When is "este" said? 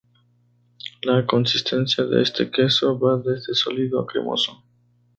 2.23-2.49